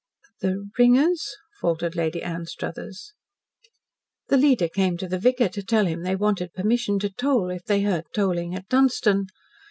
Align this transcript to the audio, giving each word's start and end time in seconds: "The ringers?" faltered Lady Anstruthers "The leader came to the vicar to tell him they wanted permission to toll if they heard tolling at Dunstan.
"The 0.39 0.67
ringers?" 0.79 1.35
faltered 1.59 1.95
Lady 1.95 2.23
Anstruthers 2.23 3.13
"The 4.29 4.37
leader 4.37 4.67
came 4.67 4.97
to 4.97 5.07
the 5.07 5.19
vicar 5.19 5.47
to 5.49 5.61
tell 5.61 5.85
him 5.85 6.01
they 6.01 6.15
wanted 6.15 6.55
permission 6.55 6.97
to 7.01 7.11
toll 7.11 7.51
if 7.51 7.65
they 7.65 7.81
heard 7.83 8.05
tolling 8.11 8.55
at 8.55 8.67
Dunstan. 8.67 9.27